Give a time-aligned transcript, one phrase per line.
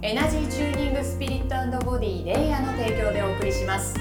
[0.00, 3.96] エナジーチューニングスピリットボディレイヤーの提供でお送りします。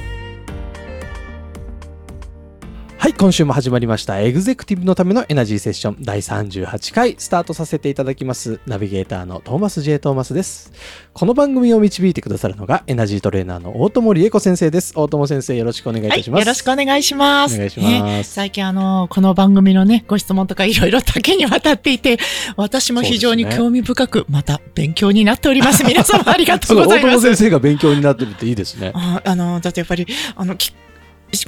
[3.08, 4.20] はい、今週も始まりました。
[4.20, 8.60] エグゼクティブのためのエナジーセッション第38回スタートさせていただきます。
[8.68, 9.98] ナビゲーターのトーマス J.
[9.98, 10.74] トーマスです。
[11.14, 14.92] この番組を導いてくださるのがエナジートレーナーの大友理恵子先生です。
[14.94, 16.30] 大友先生よろしくお願いいたします。
[16.32, 17.56] はい、よろしくお願いします。
[17.56, 22.20] お願いしますね最近あの、この番組のね、ご質問とかいろいろ多岐にわたっていて、
[22.58, 25.86] 私も非常に興味深く、また勉強になっております。
[25.88, 27.20] 皆様ありがとうございます。
[27.20, 28.92] 大友先生が勉強になってるっていいですね。
[28.94, 30.74] ああの、だってやっぱり、あの、き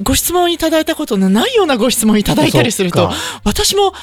[0.02, 3.10] ご質問いただいたことのないようなご質問いただいたりすると
[3.44, 3.96] 私も考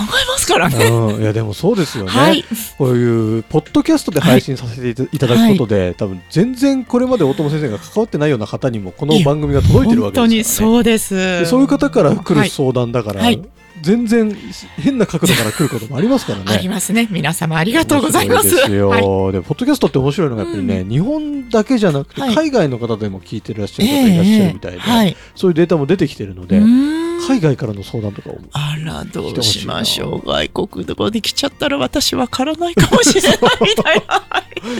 [0.00, 0.86] えますからね。
[0.86, 2.42] うん、いやでもそうですよね、はい。
[2.78, 11.14] こういうポッドキャストで配信させていただくことで、多分全然これまで大友先生が関わってないような方にもこの番組が届いてるわ本けですから、ね、当にそうです。
[11.14, 13.42] でそういう方から来る相談だから、はい
[13.82, 14.34] 全然
[14.76, 16.44] 変な角度から来ることもありますからね。
[16.48, 17.08] ありますね。
[17.10, 18.50] 皆様ありがとうございます。
[18.50, 25.16] ですよ、はいでポッドキャストって面白いのがやっぱりね、日本だけじゃなくて、はい海外の方でも聞いてらっしゃる方いらっしゃるみたいで、はい。
[25.34, 26.60] そういうデータも出てきてるので、
[27.26, 30.26] 海外からの相談とかをあら、どうしましょう。
[30.26, 34.22] 外国語で来ちゃったら私わからないかもしれないみたいな。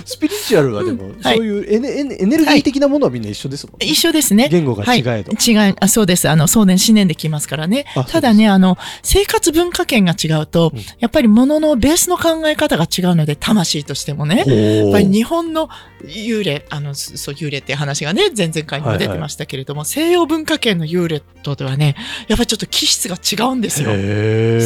[0.05, 3.87] スピリチュアルはでも、うんはいそういうエネエネエネルギー的なものはみんな一緒ですもんね。
[3.87, 4.49] 一緒ですね。
[4.51, 5.25] 言語が違えどはい、
[5.69, 6.29] 違い、あそうです。
[6.29, 8.05] あの、送電、思念で来ますからねあ。
[8.05, 14.37] ただね、あの、生活文化圏が違うと、うんやっぱり物のベースの考え方が違うので、魂としてもね。
[14.37, 15.69] やっぱり日本の
[16.05, 21.97] 幽霊、あの、そそう、幽霊っていう話がね、前々回にも出てましたけれども、西洋文化圏の幽霊とではね、
[22.29, 23.91] やっぱりちょっと気質が違うんですよ。
[23.91, 24.61] へえ、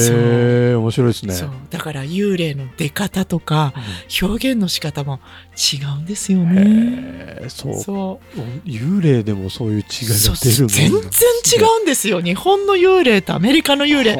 [0.88, 1.34] 面白いですね。
[1.34, 1.50] そう。
[1.70, 3.74] だから幽霊の出方とか、
[4.22, 5.20] 表現の仕方も
[5.56, 7.44] 違うんですよね。
[7.48, 7.80] そう。
[7.80, 8.68] そう。
[8.68, 12.20] 幽霊でもそういう違いが出るもん全然違うんですよ。
[12.20, 14.16] 日本の幽霊とアメリカの幽霊、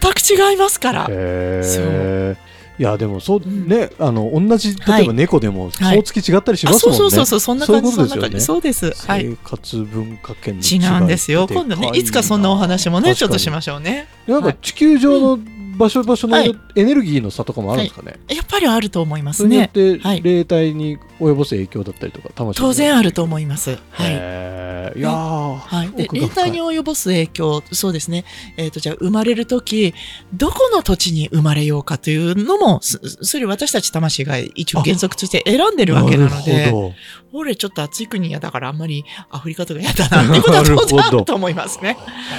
[0.00, 1.06] 全く違いますから。
[1.10, 2.50] へそうえ。
[2.78, 6.98] いやでもそううんね、あの同じ例はいえば猫でもはい顔つき違ったりしまあ、すもんね。
[6.98, 8.02] そうそうそうそう、そんな感じ、そ。
[8.02, 9.06] ういうことですよそうです。
[9.06, 9.24] はい。
[9.26, 11.46] 生活文化圏の違うんですよ。
[11.46, 14.08] 今度ね、いつかそんなお話もね、ちょっとしまししょうね。
[14.26, 15.38] なんか地球上の
[15.80, 16.54] 場所場所のはい。
[16.76, 18.20] エネルギーの差とかもあるんですかね？
[18.28, 19.70] やっぱりあると思いますそれによっね。
[19.72, 20.22] てはい。
[20.22, 23.78] 霊体に及ぼす影響だったりとか、魂当然あると思います。
[23.90, 24.60] はい。
[24.96, 28.24] いやー、はい、で霊体に及ぼす影響、そうですね、
[28.56, 29.94] えーとじゃあ生まれるとき、
[30.34, 36.92] どこの土地に生まれようかというのも、そそれ私たち魂が一応原則として選んでるわけなのるで、ほ
[37.32, 41.96] 俺ちょっと暑い国嫌だからあんまりアフリカとか嫌だなってことは当然あなると思いますね。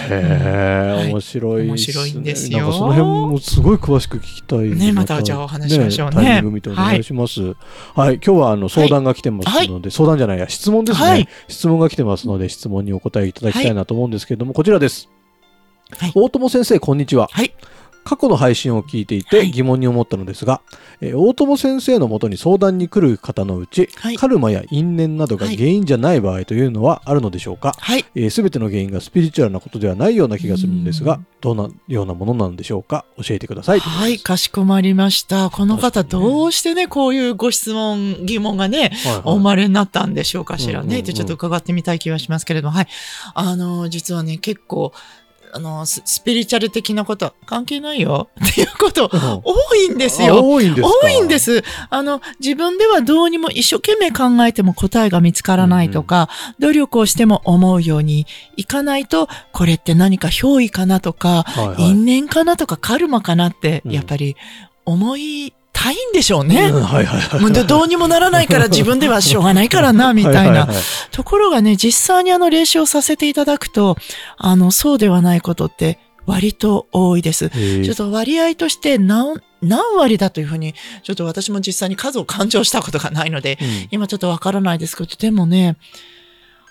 [0.10, 1.08] どへえ、はい。
[1.12, 1.70] 面白いね。
[1.70, 2.74] 面白いんですよ。
[2.74, 6.16] その辺もすごい詳しく聞きたいねまたじゃあお話しましょうね。
[6.16, 7.42] タイミング見てお願いします。
[7.96, 11.28] はい、今日はあの相談が来てますので、相談じゃないや、質問ですね、はい。
[11.48, 15.10] 質問が来てますので、質問にお答えいただきたいなと思うんですけれども、こちらです。
[15.98, 16.12] はい。
[16.16, 17.30] 大友先生、こんにちは。
[18.04, 18.18] はい。
[18.18, 20.62] 過去の配信を聞いていてはい疑問に思ったのですが、
[21.00, 28.06] えー大友先生のもとに相談に来る方のうち、はいカルマや因縁などが原因じゃない場合というのはあるのでしょうか、はい。
[28.16, 33.06] えー、全ての原因がスピリチュアルなことではないような気がするんですがうん、どんなようなものなのでしょうか？
[33.18, 33.80] 教えてください。
[33.80, 35.50] はい、かしこまりました。
[35.50, 40.86] この方、どうしてね、こういうご質問、疑問がね、はいはいお生まれになったんでしょうかしらね。
[40.86, 42.88] うんうんうんで、ちょっと伺ってみたい気がしますけれども、はい。
[43.34, 44.94] あの、実はね、結構、
[45.54, 50.48] あの、ススピリチュアル的なこと、関係ないよ っていうこと、うん多いんですあよ。
[50.50, 50.90] 多いんですか？
[51.04, 51.40] 多いんで。
[51.40, 51.64] す。
[51.90, 56.30] あの、自分ではどうにも一生懸命考えても答えが見つからないとか、
[56.60, 58.26] 努力をしても思うように
[58.58, 64.36] いかないと、これって何か憑依かなとか、はいはい因縁かなとか、カルマかなって、うんやっぱり
[64.86, 66.70] 思いたいんでしょうね。
[66.70, 67.42] うんはいはいはい。
[67.42, 70.68] もうどどうにもならないから 自分ではしょうがないからな、みたいなはは。
[70.68, 70.74] は
[71.12, 73.98] ところがね、実際にあの練習をさせていただくと、
[74.38, 77.50] あの、そうではないことって割と多いです。
[77.50, 85.78] ちょっと割合として何、何割だというふうに、ちょっと私も実際に数を勘定したことがないので、うん今ちょっとわからないですけど、でもね、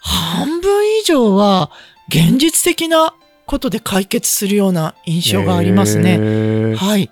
[0.01, 1.71] 半分以上は
[2.09, 3.15] 現実的な
[3.47, 6.77] ことで解決するような印象がありますね。
[6.77, 7.11] はい。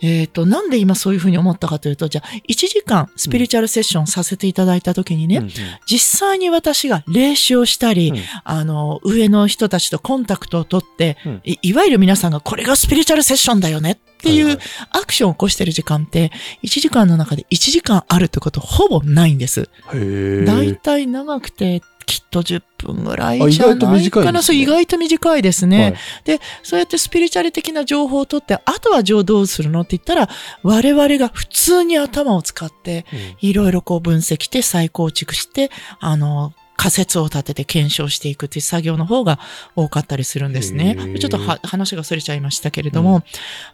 [0.00, 5.50] えっ、と、なんで今そういうふうに思ったかというと、じゃあ、1時間スピリチュアルセッションさせていただいたときにね、うんうん。
[5.86, 8.18] 実際に私が霊視をしたり、うん。
[8.44, 11.40] あの、上の人たちとコンタクトを取って、うん。
[11.44, 14.58] いいわゆる皆さんがこれがスピリチュアルセッションだよねっていはいう
[14.90, 16.30] アクションを起こしてる時間って、
[16.62, 19.68] 1時間の中で1時間あるってことほぼないんです。
[19.92, 24.42] だいたい長くて、きっと10分ぐらいあじゃない意外と短いですねかな。
[24.42, 26.24] そう、意外と短いですはねい。
[26.24, 30.28] で、そうやってスピリチュアル的な情報を取って、あとはじゃあどうするのって言ったら、
[30.62, 35.70] 我々が普通に頭を使って、うんいろいろこう分析して再構築して、
[36.00, 39.40] あの、仮説を立てて検証していくっていう作業の方が
[39.74, 40.96] 多かったりするんですね。
[41.18, 43.22] ちょっとは話がそれちゃいましたけれども、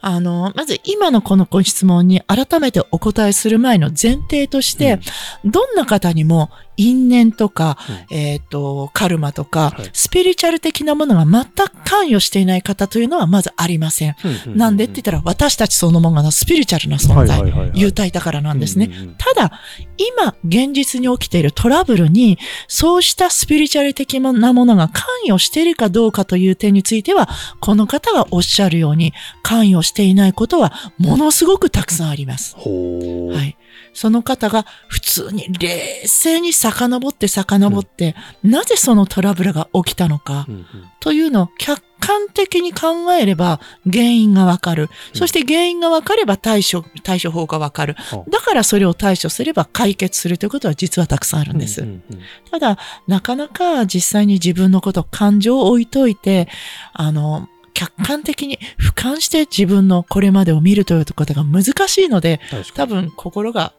[0.00, 5.00] あの、まず今のこのご質問に改めてお答えする前の前提として、
[5.44, 7.76] どんな方にも因縁とか、
[8.10, 14.16] えっ、と、カルマとか、はいスピリチュアル的なものが全く関与していない方というのはまずありません。
[14.46, 18.86] うんなんでって言ったら私たちそのものがスピリチュアルな存在、はいはいはいはい有体だからなんですね。
[18.86, 19.52] うんうんうんただ、
[19.96, 27.28] 今、現実に起きているトラブルに、そうしたスピリチュアル的なものが関与しているかどうかという点については、
[27.60, 32.56] この方がおっしゃるように、関与していないことは、ものすごくたくさんあります。
[32.56, 33.56] はい。
[33.94, 38.14] その方が普通に冷静に遡って遡って、
[38.44, 40.66] なぜそのトラブルが起きたのかうんうん
[41.00, 43.60] というのを客観的に考えれば
[43.90, 44.88] 原因がわかる。
[45.14, 48.24] そして原因がわかれば対処、対処法がわかるは。
[48.28, 51.82] だからそれを対処すれば解決するということは実はたくさんあるんです。
[51.82, 52.20] うんうんうん
[52.50, 52.78] ただ、
[53.08, 56.48] なかなか実際に自分のこと、感情を置いといて、
[56.92, 62.40] あの、客観的に俯瞰して自分のこれまでを見るということが難しいので、
[62.74, 63.72] 多分心が、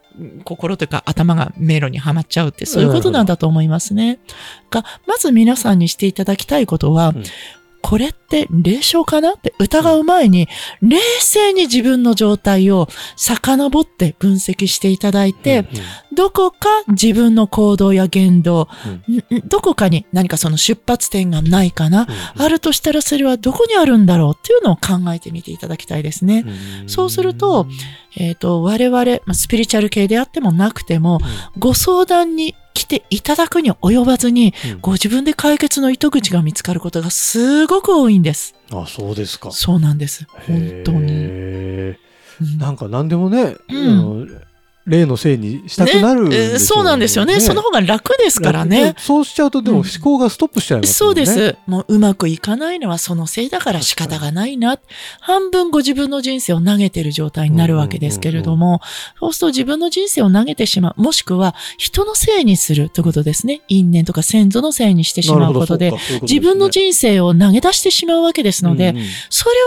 [0.44, 4.20] 心というか頭が迷路にはまっちゃうってそういうことなんだと思いますね。
[4.70, 7.24] が、まず皆さんにしていただきたいことは、うん
[7.84, 10.48] これって霊障かなって疑う前に、
[10.82, 12.88] 冷静に自分の状態を
[13.18, 15.68] 遡って分析していただいて、
[16.14, 18.70] どこか自分の行動や言動、
[19.46, 22.08] どこかに何かその出発点がないかな、
[22.38, 26.46] あるとしたらそれはどこにあるんだろうっていうのを考えてみていただきたいですね。
[26.82, 26.90] うん。
[26.90, 27.68] そうすると
[28.16, 31.20] えっ、と、我々、まあスピリチュアル系であってもなくても、
[31.58, 38.56] ご相談に来ていただくに及ばずに、うんご自分で解決の糸口が見つかることがすごく多いんです。
[38.72, 39.52] あ、そうですか。
[39.52, 40.26] そうなんです。
[40.48, 41.12] 本当に。
[41.12, 41.98] へ
[42.42, 44.42] うんーなんか何でもね、うん
[44.86, 47.40] 例のせいにしたくなるねえーそうなんですよね。
[47.40, 48.96] その方が楽ですからね。
[48.98, 51.26] そうしちゃうと、でもうん思考がストップしちゃいますもね。
[51.26, 51.58] そうんです。
[51.68, 54.80] もううまくいかないのはそのせいだから仕方がないな。
[55.20, 58.82] 半分ご自分の人生を投げてる状態になるわけですけれども、
[59.20, 61.02] そうすると自分の人生を投げてしまう。
[61.02, 63.62] もしくは人のせいにするということですね。
[63.68, 69.60] 因縁とか先祖のせいにしてしまうことで、ううとですね自分の人生を投げ出してしまうわけですので、うんうんそれは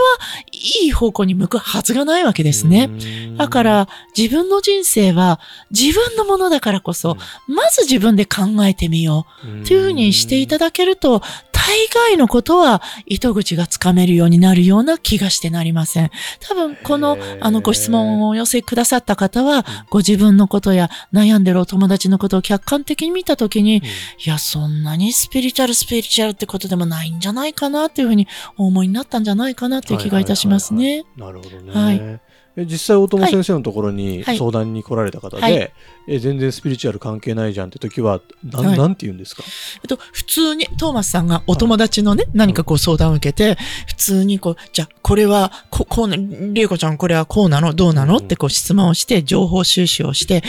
[0.51, 2.89] いい方向に向くはずがないわけですね。
[3.37, 3.87] だか、ら
[4.17, 5.39] 自分の人生は
[5.71, 7.17] 自分のものだからこそ、
[7.47, 9.61] まず自分で考えてみよう。
[9.61, 11.21] っていうふうにしていただけると、
[11.67, 16.11] 大概のことは糸口がつかめるようになるような気がしてなりません。
[16.39, 28.27] 多分、このあの、ご質問をお寄せくださった方は、ご自分のことや悩んでるお友達のことを客観的に見たときに、いや、そんなにスピリチュアル、スピリチュアルってことでもないんじゃないかなっていうふうに
[28.57, 31.03] お思いになったんじゃないかなっていう気がいたしますね。
[31.17, 31.73] なるほどね。
[31.73, 32.19] はいえ
[32.65, 34.37] 実際、大友先生のところにはい。
[34.37, 35.71] 相談に来られた方で、はい。
[36.07, 38.77] え全然スピリチュアル関係ないじゃんって時は、な,、はい。
[38.77, 39.43] なんて言うんですか？
[39.75, 43.57] えっと、普通に、トーマスさんがお友達のね、何かこう相談を受けて、
[43.87, 47.73] 普通にこう、じゃあ、これは、ここうな、りえこちゃんこれはこうなの？
[47.73, 48.17] どうなの？
[48.17, 48.23] うん。
[48.23, 50.41] ってこう質問をして、情報収集をして、っ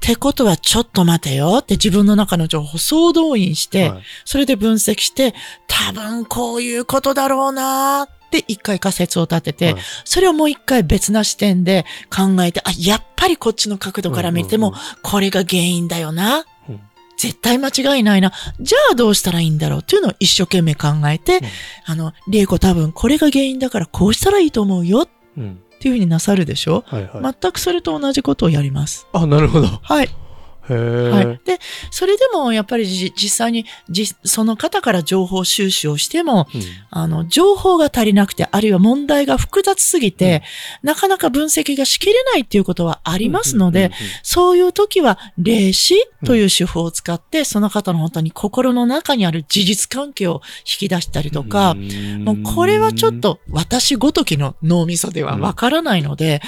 [0.00, 4.02] てことはちょっと待てよって自分の中の情報を総動員して、はい。
[4.24, 5.34] それで分析して、
[5.66, 16.38] 多分こういうことだろうなーって一回仮説を立てて、はいそれをもう一回別な視点で考えて、あ、やっぱりこっちの角度から見ても、これが原因だよな。
[16.38, 16.80] うん
[17.18, 18.30] 絶対間違いないな。
[18.60, 19.80] じゃあどうしたらいいんだろう？
[19.80, 21.46] っていうのを一生懸命考えて、うん
[21.86, 27.36] あの、りえこ多分これが原因だからこうしたらいいと思うよっうんていうふうになさるでしょ、はいはい。
[27.40, 29.06] 全くそれと同じことをやります。
[29.14, 29.66] あ、なるほど。
[29.66, 30.10] はい。
[30.74, 31.40] はい。
[31.44, 31.58] で、
[31.90, 36.62] それでもやっぱりじ実際にじその方から情報収集をしても、うん。
[36.90, 40.42] あの、情報が足りなくて、あるいは問題が複雑すぎて、
[40.82, 43.90] なかなか分析がしきれないっていうことはありますので、
[44.22, 56.40] そういう時は、霊視という手法を使って、その方の本当に心の中にある事実関係を引き出したりとか、もうこれはちょっ、と私ごときの脳みそではわからないので、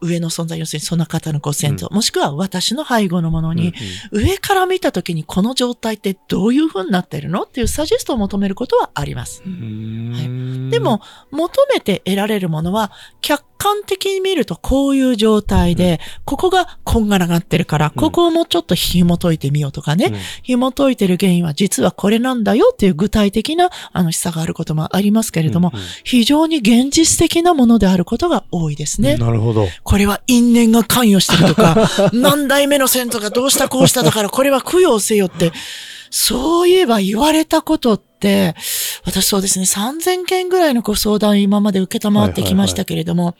[0.00, 3.74] 上の存在、要するにその方のご先祖、もしくは私の背後のものに、
[4.10, 9.42] 上から見た時にこの状態ってどういう風になってるのっていうサジェストを求めることはあります。
[9.44, 10.12] うん。
[10.14, 10.70] はい。
[10.70, 12.90] でも、求めて得られるものは、
[13.20, 20.18] 客観的に見るとこういう状態で、ここがこんがらがってるから、ここをもうちょっと紐解いてみようとかね、うん。
[20.42, 25.84] 紐解いてる原因は実はこれなんだよっていう具体的なあの示唆があることもありますけれども、うんうん。
[26.04, 29.16] 非常に現実的なものであることが多いですね。
[29.16, 29.66] なるほど。
[29.82, 35.52] これは因縁が関与してるとか、 何代目の先祖がどうしたこうしただからこれは供養せよって、
[36.10, 38.15] そういえば言われたことって、
[39.04, 43.36] 私そうですね、3000件ぐらいのご相談今まで受けたまってきましたけれども、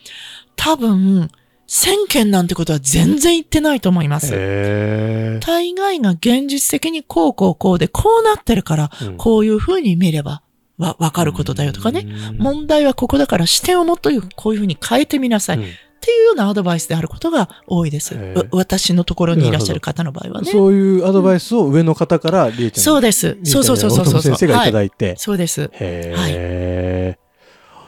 [0.56, 1.30] 多分、
[1.68, 4.32] 1000件なんてことは全然言ってないと思います。
[4.32, 10.42] へ大概が現実的にこうこうこうでこうなってるから、こういう風に見れば
[10.78, 12.06] わ、わかることだよとかね。
[12.06, 15.60] うん問題はここだから視点をもっとこういう風に変えてみなさい。
[16.06, 18.16] うんっていうようなアドバイスであることが多いです。
[18.52, 20.52] 私のところにいらっしゃる方の場合はね。
[20.52, 23.36] そういうアドバイスを上の方から、りえちゃんそうです。
[23.42, 24.22] そうそうそうそうそう。
[24.22, 25.16] 先生がいただはいいて。
[25.18, 25.62] そうです。
[25.62, 27.18] へえ。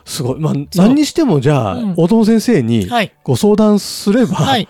[0.05, 0.41] すごい。
[0.41, 3.13] まあ、何にしてもじゃあうん、大友先生にはい。
[3.23, 4.69] ご相談すれば、はい。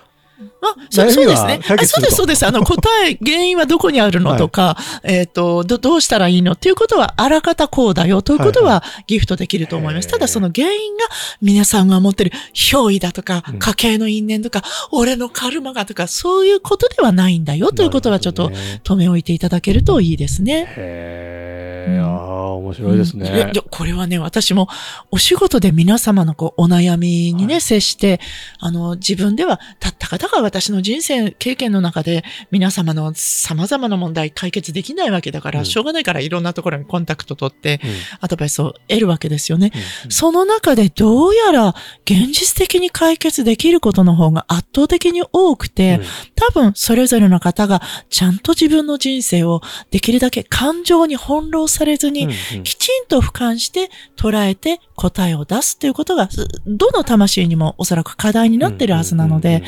[0.63, 1.61] あ、そそうですね。
[1.63, 2.47] あそうです、そうです。
[2.47, 10.07] あの、答え、原因はどこにあるのとか、えっ、と、ど、どうしたらいいのっていうことは、あらかたこうだよということはいは、ギフトできると思います。
[10.07, 11.05] へーただ、その原因が、
[11.43, 18.51] 皆さんが持ってる憑依だとかうん、家計の因縁とか、俺のカルマがとか、そういうことではないんだよということは、ちょっと
[18.85, 20.67] 止め置いていただけるといいですね。
[20.77, 23.57] へえ、うんああ、面白いですうんいやねい。
[23.57, 24.69] やこれはね、私も
[25.11, 28.21] お仕事で皆様のこうお悩みにね、はい接して、
[28.61, 35.67] あの、自分では、たったかたか私の人生経験の中で、皆様の様々な問題解決できないわけだから、うん。
[35.67, 37.91] しょうがないからいろんなところにコンタクト取って、うん。
[38.21, 39.73] アドバイスを得るわけですよね。
[40.05, 46.01] うんその中でどうやら現実的に解決できることの方が圧倒的に多くて、
[46.35, 52.29] 多分それぞれの方がちゃんと自分の人生をできるだけ感情に翻弄されずに、
[52.65, 59.63] きちんと俯瞰して捉えて答えを出すということが、すどの魂にもおそらく課題になってるはずなので、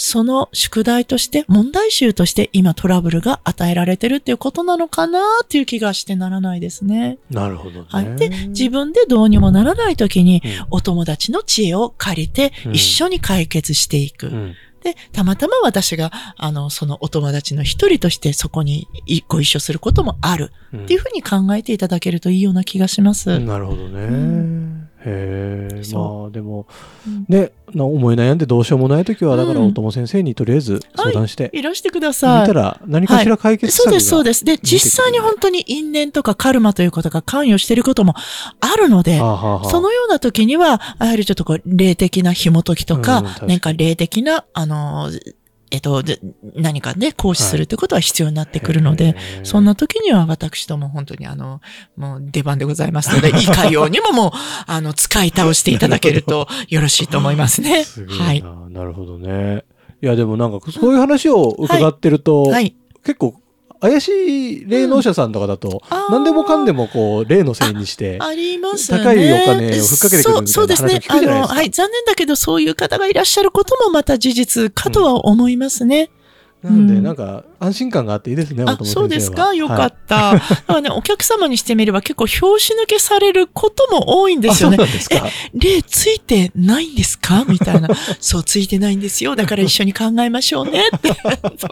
[0.00, 7.18] その宿題として、問題集として今トラブルが与えられてるっていうことなのかなっていう気がしてならないですね。
[7.30, 7.86] なるほどね。
[7.88, 8.16] はい。
[8.16, 14.28] で、自分でどうにもならないときに、うんお友達の知恵を借りてうん一緒に解決していく。
[14.28, 20.52] うんで、たまたま私が、あの、そのお友達の一人としてそこにいご一緒することもある。
[20.72, 23.40] うんっていうふうに考えていただけるといいような気がします。
[23.40, 24.06] なるほどね。
[24.06, 26.66] んへえ、まあでも
[27.06, 32.46] うん、ね、な思い悩んでどうしようもないときは、だからうん大友先生にとりあえず相談して、いらしてくだ見さい。
[32.46, 32.52] た。
[32.52, 34.44] ら何かしら解決策がそうです、そうです。
[34.44, 38.14] で、実際に本当に因縁とかカルマということが関与していることも
[38.60, 45.10] あるのでそのような時には、やはりちょっとこう、霊的な紐解きとか、うんなんか霊的な、あの、
[45.70, 46.18] えっと、で
[46.54, 51.60] 何かね、行使するということは必要になってくるので、へえそんな時には私ども本当にあの、
[51.96, 54.30] もう出番でございますので、 いかようにももう、
[54.66, 57.84] あの、使い倒していただけると よろしいと思いますね。
[57.84, 58.42] すはい。
[58.42, 58.68] な。
[58.70, 59.64] なるほどね。
[60.02, 62.76] いや、でもなんか、そういう話を伺ってると、はい。
[63.04, 63.34] 結構、
[63.80, 64.08] 怪し
[64.62, 68.98] い霊能者さんとかだと、何でもかんでもこう、霊のせいにして、ありますね。
[68.98, 71.70] 高いお金をふっかけてくるみたいなそうそうですね話を聞くじゃないですかあの、はい。
[71.70, 76.10] 残念だけど、そういう方がいらっしゃることもまた事実かとは思いますね。
[76.62, 79.54] なので、うんなんか、安心感があっていいですね、あそうですか？
[79.54, 80.32] よかはいった。
[80.32, 84.86] だからね、お客様にしてみれば結構拍子抜けされることも多いんですよねあそう。
[84.86, 85.24] なんですか？
[85.54, 87.44] 例ついてないんですか？
[87.48, 87.88] みたいな。
[88.18, 89.36] そう、ついてないんですよ。
[89.36, 90.88] だから一緒に考えましょうね。
[90.96, 91.10] って。
[91.56, 91.68] そ。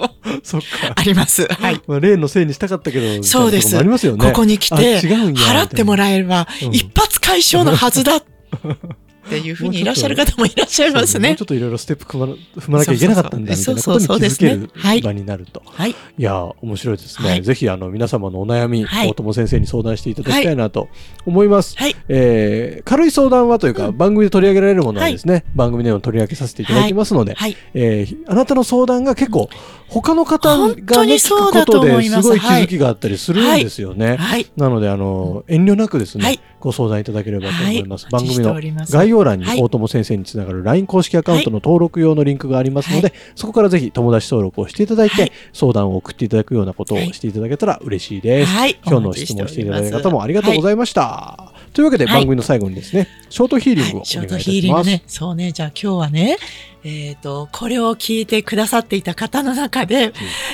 [0.95, 1.49] あります。
[1.49, 1.81] はい。
[1.89, 4.25] まあ、霊のせいにしたかったけど、そうですありますよね。
[4.25, 8.21] ここに来あて、払ってもらえればう、ん一発解消のはずだ。
[9.27, 11.45] っていうふうにいらっしゃる方もいらっしゃいますねもうちょ。
[11.45, 15.63] っといろいろステップ踏まな踏まなきゃいけなかったんだみたいなことに気そうそうそうづけるそうですねはい場になると。
[15.65, 15.91] はい。
[15.91, 17.29] いやー、面白いですね。
[17.29, 20.89] はいぜひ、あの、皆様のお悩み、はい大友先生に相談していただきたいなと
[21.25, 21.77] 思います。
[21.77, 21.96] はい。
[22.09, 23.97] えー軽い相談はというか、うん。
[23.97, 27.57] 番組で取り上げられるものはですね、番組でも取り上げさせていただきますので、はい。
[27.75, 29.49] えーあなたの相談が結構、
[29.89, 30.67] 他の方が、
[31.07, 34.17] ね、聞そうだくことですごい気づきがあったりするんですよね。
[34.17, 34.47] はい。
[34.57, 36.41] なので、あの、遠慮なくですね、はい。
[36.59, 38.05] ご相談いただければと思います。
[38.05, 38.13] はい。
[38.13, 38.55] 番組の
[38.91, 39.61] 概要欄にはい。
[39.61, 43.13] 大友先生につながる LINE 公式アカウントの登録用のリンクがありますので、はい。
[43.37, 45.33] そこからぜひ友達登録をしていただいて、はい。
[45.53, 47.13] 相談を送っていただくようなことをはい。
[47.15, 48.53] していただけたら嬉しいです。
[48.53, 48.79] はい。
[48.85, 51.46] 今日の質問していただいた方もありがとうごいざいました。
[51.77, 54.51] というわけではい番組の最後にですね、ショートヒーリングをお願いいたショートします。
[54.51, 55.03] ヒーリングね。
[55.07, 55.53] そうね。
[55.53, 56.39] じゃあ今日はね、
[56.85, 60.13] えっ、と、これを聞いてくださっていた方の中で、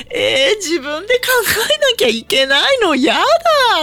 [0.09, 1.21] えー、自分で考
[1.75, 3.19] えなきゃいけないの嫌だ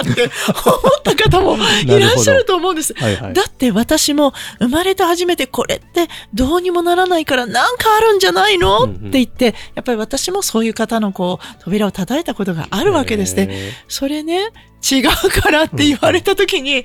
[0.01, 2.95] って 思った方もいらっしゃると思うんです。
[2.95, 3.35] はいはい。
[3.35, 13.47] だって私も生まれて初めてこれってどうにもならないからなんかあるんじゃないの、うんうんって言って、やっぱり私もそういう方のこう扉を叩いたことがあるわけですね。
[13.47, 13.73] ね。
[13.89, 14.51] それね、
[14.89, 16.85] 違うからって言われた時に、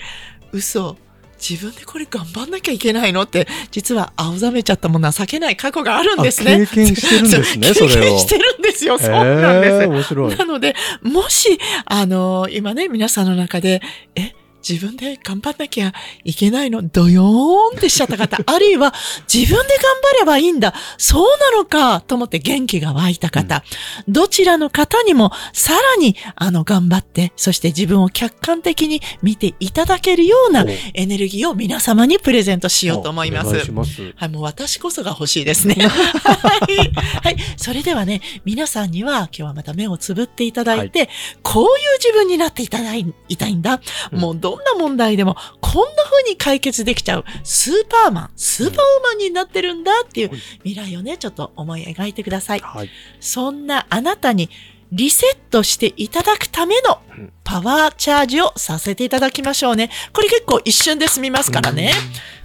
[0.51, 0.97] 嘘。
[1.37, 3.23] 自分でこれ頑張んなきゃいけないの？
[3.23, 6.53] って、実は青ざめちゃったも情けない過去があるんですね。
[6.53, 8.97] あ経験してるんですね 経験してるんですよ。
[8.97, 9.87] そうなんです。
[9.87, 10.35] 面白い。
[10.35, 13.81] なので、もし、あの今ね、皆さんの中で、
[14.15, 14.33] え、
[14.67, 15.93] 自分で頑張んなきゃ
[16.23, 18.93] いけないの、ドヨーンってしちゃった方、あるいは
[19.31, 23.63] 自分で頑張ればいいんだ、そうなのか、と思って元気が湧いた方、
[24.07, 33.61] どちらの方にもさらに、あの、頑張って、そして自分を客観的に見ていただけるようなおエネルギーを皆様にプレゼントしようと思いますい。
[33.61, 34.13] します。
[34.15, 35.75] はい、もう私こそが欲しいですね。
[35.85, 36.91] はい。
[37.23, 37.37] はい。
[37.57, 41.09] それではね、皆さんには今日はまた目をつぶっていただいて、
[41.43, 41.69] こういう
[41.99, 43.79] 自分になっていただいいたいんだ。
[44.11, 52.59] うんもうどんな問題でもこんな風に解決できちゃうスーパーマン、スーパーウーマンになってるんだっていうはい未来をね、ちょっと思い描いてください。
[52.59, 52.89] はい。
[53.19, 54.49] そんなあなたに
[54.91, 59.89] リセットしていただくためのうんパワーチャージをさせていただきましょうね。
[60.13, 61.91] これ結構一瞬で済みますからね。
[62.09, 62.35] うん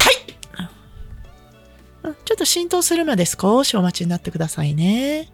[2.25, 5.29] ちょっと浸透するまで少しお待ちになってくださいね。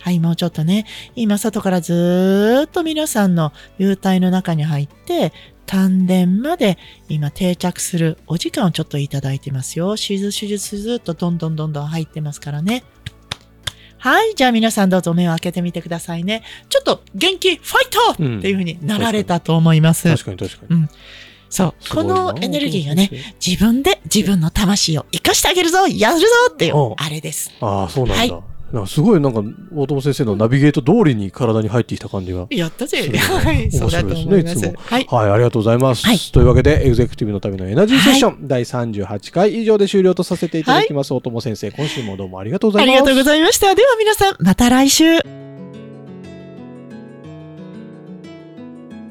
[0.00, 5.32] はい、もうちょっとね、今外からずーっと皆さんの幽体の中に入って、
[5.66, 6.78] 丹田まで
[7.08, 9.96] 今定着するお時間をちょっといただいてますよ。
[9.96, 12.82] 手術手術ずっとどんどんどんどん入ってますからね。
[13.98, 16.42] はい、じゃあ皆さんどうぞ目を開けてみてくださいね。
[16.70, 20.08] ちょっと元気ファイト、うんっていう風になられたと思います。
[20.10, 20.88] 確かに確かに。
[21.50, 21.70] そう。
[21.70, 23.10] こすごいなのエネルギーがね、。
[23.44, 27.52] 自分で自分の魂を生かしてあげるぞやるぞっていう、あれです。
[27.60, 28.34] ああ、そうなんだ。
[28.34, 29.42] はいなんかすごいなんか、
[29.74, 32.46] 大友先生のナビゲート通りに体に入ってきた感じが。
[32.50, 33.02] やったぜ。
[33.02, 34.26] それははい、そうだと思います。
[34.26, 35.06] 面白いですねいつもはい。
[35.10, 36.06] はい、ありがとうございます。
[36.06, 41.12] はいというわけで、エグゼクティブのためのエナジーセッション、第38回以上で終了とさせていただきます。
[41.12, 42.94] 大友先生、今週もどうもありがとうございます。
[42.94, 43.74] ありがとうございました。
[43.74, 45.04] では皆さん、また来週。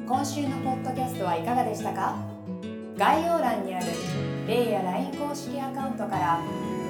[0.07, 2.17] 今週のポッドキャストはいかがでしたか？
[2.97, 3.85] 概要欄にある
[4.45, 6.41] レイや LINE 公式アカウントから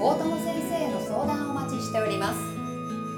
[0.01, 2.58] 大友先生への相談をお待ちしております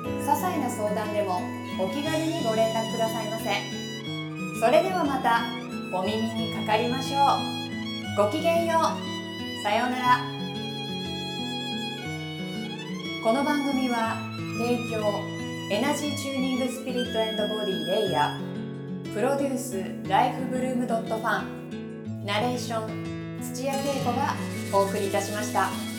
[0.04, 1.42] 些細な相談でも
[1.80, 3.52] お気軽にご連絡くださいませ。
[4.60, 5.42] それではまた
[5.96, 7.18] お耳にかかりましょ
[8.20, 8.26] う。
[8.26, 9.64] ごきげんよう。
[9.64, 10.22] さようなら。
[13.24, 14.18] この番組は
[14.58, 15.22] 提供
[15.72, 19.14] エナジーチューニングスピリットボディレイヤー。
[19.14, 22.26] プロデュースライフブルームドットファン。
[22.26, 24.36] ナレーション土屋恵子が
[24.74, 25.91] お送りいたしました。